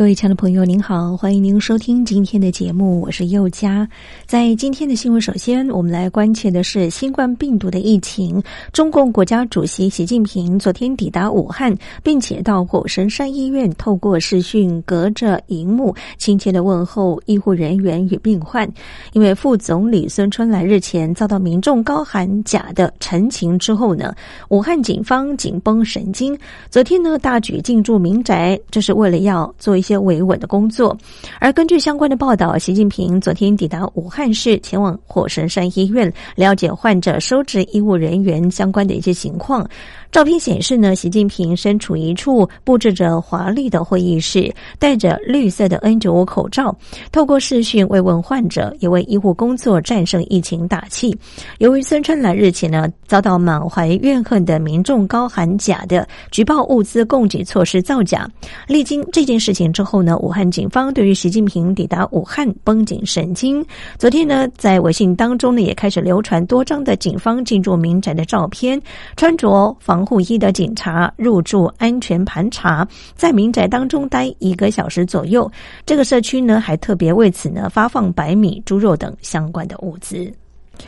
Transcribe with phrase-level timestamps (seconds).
[0.00, 3.86] 各位亲爱的朋友，您好，欢迎您收听今天的节目，我是佑佳。
[4.24, 8.42] 在今天的新闻，首先我们来关切的是新冠病毒的疫情。
[8.72, 18.66] 中共国家主席习近平昨天抵达武汉，并且到火神山医院，透过视讯，隔着荧幕，亲切的问候医护人员与病患。
[19.12, 24.14] 因为副总理孙春兰日前遭到民众高喊假的陈情之后呢，
[24.48, 26.34] 武汉警方紧绷神经，
[26.70, 29.89] 昨天呢大举进驻民宅，这是为了要做一些。
[29.90, 30.96] 些维稳的工作，
[31.40, 39.68] 而根据相关的报道，习近平昨天抵达武汉市，前往火神山医院了解患者收治医务人员相关的一些情况。
[40.10, 46.76] 照片显示呢，习近平身处一处布置着华丽的会议室，戴着绿色的 N95 口罩，
[47.12, 51.16] 透过视讯慰问患者，也为医护工作战胜疫情打气。
[51.58, 58.28] 由于孙春兰日前呢遭到满怀怨恨的民众高喊假的举报物资供给措施造假，
[58.66, 63.64] 历经这件事情之后呢，武汉警方对于习近平抵达武汉绷紧神经。
[63.96, 68.80] 昨天呢，在微信当中呢也开始流传多张的警方进驻民宅的照片，
[69.16, 69.99] 穿着防。
[70.00, 75.50] 防护衣的警察入住安全盘查，在民宅当中待一个小时左右。
[75.84, 80.32] 这个社区呢，还特别为此呢发放白米、猪肉等相关的物资。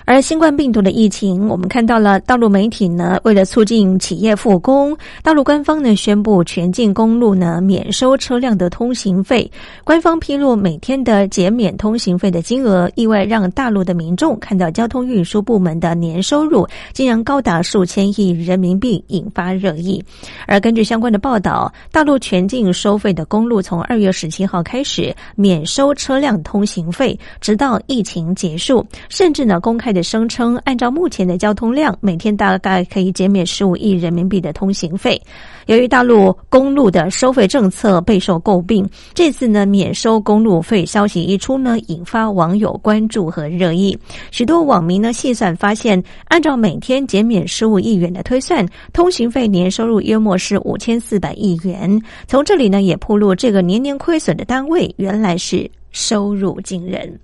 [0.05, 9.51] 而新冠病毒的疫情，我们看到了大陆媒体呢，为了促进企业复工，大陆官方呢宣布全境公路呢免收车辆的通行费。
[9.85, 20.03] 官方披露每天的减免通行费的金额，意外让大陆的民众看到交通运输部门的年收入竟然高达数千亿人民币，引发热议。
[20.47, 29.82] 而根据相关的报道，大陆全境收费的公路从二月十七号开始免收车辆通行费，直到疫情结束，甚至呢公。
[29.83, 35.21] 开的声称，按照目前的交通量，每天大概可以减免十五亿人民币的通行费。
[35.67, 43.99] 由于大陆公路的收费政策备受诟病，这次呢免收公路费消息一出呢，引发网友关注和热议。
[44.31, 52.01] 许多网民呢细算发现，按照每天减免十五亿元的推算，通行费年收入约莫是五千四百亿元。
[52.29, 57.19] 从这里呢也铺露这个年年亏损的单位，原来是收入惊人。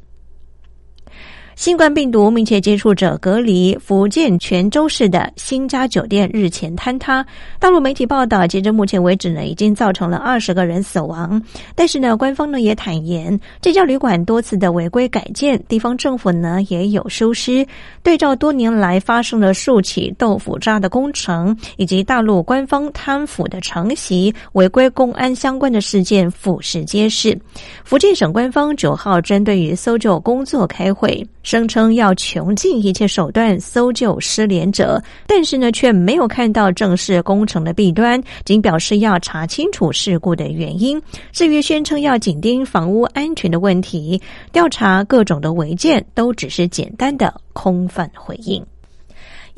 [1.59, 7.27] 新冠病毒密切接触者隔离，福建泉州市的新家酒店日前坍塌。
[7.59, 11.43] 大陆媒体报道，截至目前为止呢，已经造成了二十个人死亡。
[11.75, 17.67] 但是呢，官方呢也坦言，这家旅馆多次的违规改建，地方政府呢也有疏失。
[18.05, 27.37] 对照多年来发生的数起豆腐渣的工程，以及大陆官方贪腐的承袭、违规公安相关的事件，俯视皆是。
[27.83, 31.27] 福建省官方九号针对于搜救工作开会。
[31.49, 41.01] 声称要穷尽一切手段搜救失联者，但是呢，却没有看到正式工程的弊端，仅表示要查清楚事故的原因。
[41.33, 44.21] 至于宣称要紧盯房屋安全的问题，
[44.53, 48.63] 调查各种的违建，都只是简单的空泛回应。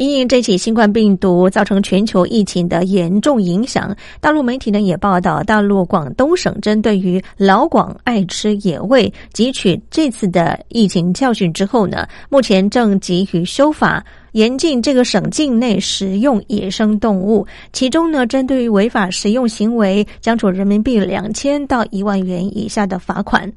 [0.01, 14.03] 因应这起新冠病毒造成全球疫情的严重影响，大陆媒体呢也报道，大陆广东省针对于老广爱吃野味，汲取这次的疫情教训之后呢，目前正急于修法，
[14.33, 17.47] 严禁这个省境内食用野生动物。
[17.75, 23.53] 其中呢，针对于违法食用行为，将处人民币两千到一万元以下的罚款。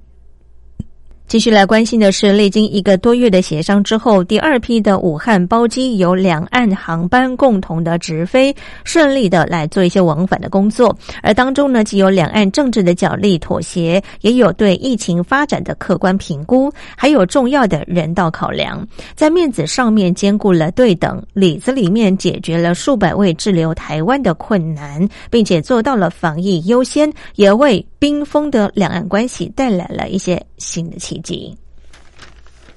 [1.26, 10.96] 继续来关心的是，历经一个多月的协商之后，第二批的武汉包机由两岸航班共同的直飞，顺利的来做一些往返的工作。
[11.24, 18.88] 而当中呢，既有两岸政治的角力妥协，也有对疫情发展的客观评估，还有重要的人道考量。
[19.16, 31.56] 在面子上面兼顾了对等，里子里面解决了数百位滞留台湾的困难，并且做到了防疫优先，也为冰封的两岸关系带来了一些新的情奇迹。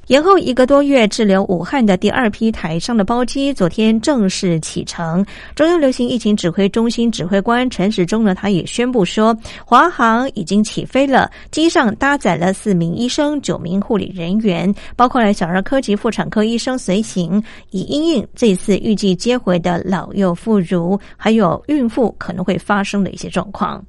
[0.09, 5.27] 延后一个多月滞留武汉的第二批台商的包机，昨天正式启程。
[5.57, 23.85] 中央流行疫情指挥中心指挥官陈时中呢，他也宣布说，华航已经起飞了，机上搭载了四名医生、九名护理人员，包括了小儿科及妇产科医生随行，以应应这次预计接回的老幼妇孺，还有孕妇可能会发生的一些状况。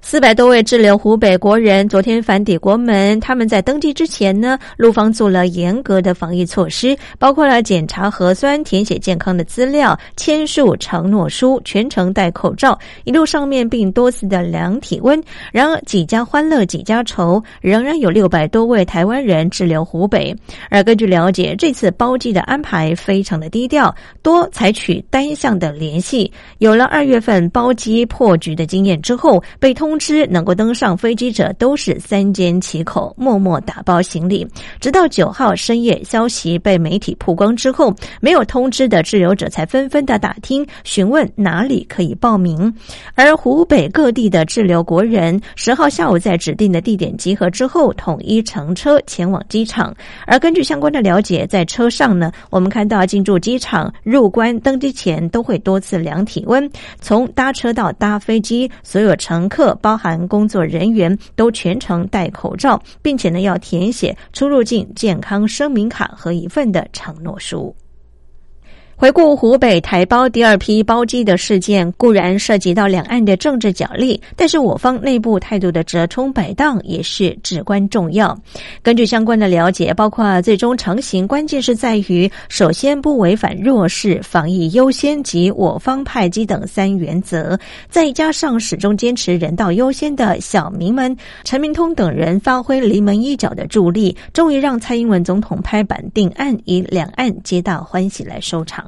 [0.00, 3.18] 四百多位滞留湖北国人昨天返抵国门。
[3.20, 15.22] 他们在登机之前呢，陆方做了严格的防疫措施，包括了检查核酸、填写健康的资料、签署承诺书，全程戴口罩，一路上面并多次的量体温。
[15.52, 20.34] 然而几家欢乐几家愁，仍然有六百多位台湾人滞留湖北。
[20.70, 26.32] 而根据了解，这次包机的安排非常的低调，多采取单向的联系。
[26.58, 29.87] 有了二月份包机破局的经验之后，被通。
[29.88, 34.46] 通知能够登上飞机者都是三缄其口，默默打包行李。
[34.80, 37.90] 直到九号深夜，消息被媒体曝光之后，
[38.20, 42.70] 没有通知的滞留者才纷纷的打听询问哪里可以报名。
[43.14, 49.96] 而湖北各地的滞留国人十号下午在指定的地点集合之后，统一乘车前往机场。
[50.26, 56.70] 而根据相关的了解，在车上呢，我们看到进驻机场、入关、登机前都会多次量体温。
[57.00, 59.74] 从搭车到搭飞机，所有乘客。
[59.80, 67.74] 包含工作人员都全程戴口罩，并且呢要填写出入境健康声明卡和一份的承诺书。
[69.00, 78.36] 回顾湖北台胞第二批包机的事件，固然涉及到两岸的政治角力，但是我方内部态度的折冲摆荡也是至关重要。
[78.82, 87.56] 根据相关的了解，包括最终成型，关键是在于首先不违反弱势、防疫优先及我方派机等三原则，
[87.88, 98.87] 再加上始终坚持人道优先的小民们陈明通等人发挥临门一脚的助力，终于让蔡英文总统拍板定案，以两岸皆大欢喜来收场。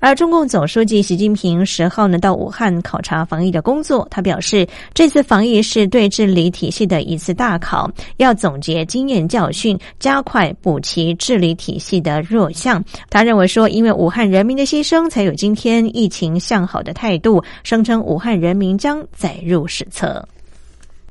[0.00, 12.84] 而中共总书记习近平十号呢到武汉考察防疫的工作，他表示，这次防疫是对治理体系的一次大考，要总结经验教训，加快补齐治理体系的弱项。
[13.08, 20.26] 他认为说，因为武汉人民的牺牲，才有今天疫情向好的态度，声称武汉人民将载入史册。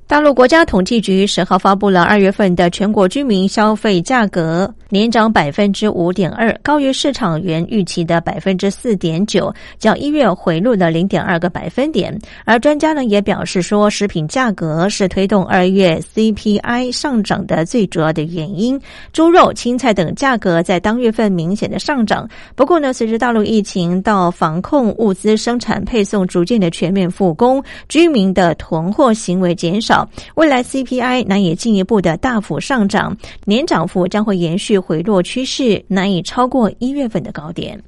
[0.06, 12.16] 大陆国家统计局十号发布了二月份的全国居民消费价格，年涨百分之五点二，高于市场原预期的百分之四点九，较一月回落了零点二个百分点。
[12.46, 18.80] 而专家呢也表示说，食品价格是推动二月 CPI 上涨的最主要的原因。
[19.14, 22.30] 猪肉、青菜等价格在当月份明显的上涨。
[22.56, 29.93] 不过呢，随着大陆疫情到防控、物资生产配送逐渐的全面复工，居民的囤货行为减少
[30.36, 37.82] 未来 CPI 难以进一步的大幅上涨，年涨幅将会延续回落趋势，难以超过一月份的高点。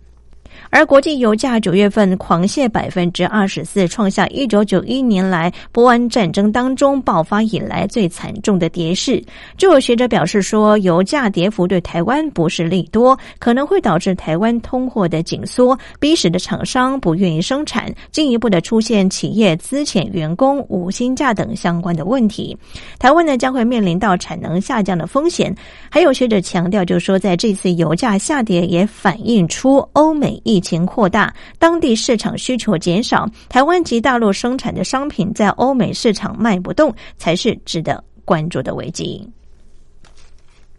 [0.75, 9.23] 而国际油价九月份狂泻百分之二十四，创下一九九一年来波湾战争当中爆发以来最惨重的跌势。
[9.57, 22.53] 就有学者表示说，油价跌幅对台湾不是利多，可能会导致台湾通货的紧缩，逼使的厂商不愿意生产，进一步的出现企业资遣员工、无薪假等相关的问题。
[22.99, 25.55] 台湾呢将会面临到产能下降的风险。
[25.89, 30.35] 还有学者强调，就是说在这次油价下跌也反映出欧美。
[30.43, 39.29] 疫情扩大，当地市场需求减少，台湾及大陆生产的商品在欧美市场卖不动，才是值得关注的危机。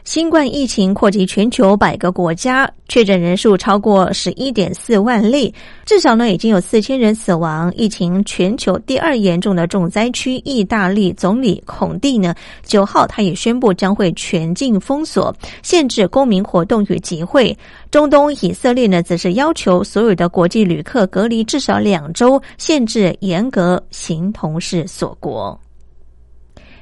[0.06, 5.52] 新冠疫情扩及全球百个国家，确诊人数超过十一点四万例，
[5.84, 7.74] 至少呢已经有四千人死亡。
[7.74, 12.32] 疫情全球第二严重的重灾区意大利总理孔蒂呢，
[12.62, 15.34] 九号他也宣布将会全境封锁，
[15.64, 17.54] 限制公民活动与集会。
[17.90, 25.60] 中东以色列呢，则是要求所有的国际旅客隔离至少两周，限制严格形同是锁国。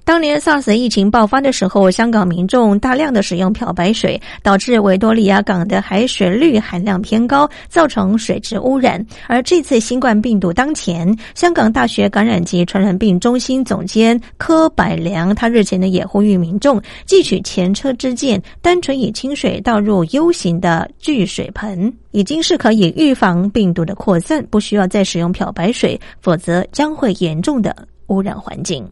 [0.05, 9.05] 当年 SARS 疫情爆发的时候，香港民众大量的使用漂白水，导致维多利亚港的海水氯含量偏高，造成水质污染。
[9.27, 27.75] 而这次新冠病毒当前，香港大学感染及传染病中心总监柯百良，他日前呢也呼吁民众汲取前车之鉴，单纯以清水倒入 U 型的聚水盆，已经是可以预防病毒的扩散，不需要再使用漂白水，否则将会严重的
[28.09, 28.87] 污染环境。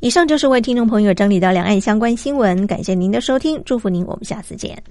[0.00, 4.82] 以上就是为听众朋友整理的两岸相关新闻，感谢您的收听，祝福您，我们下次见。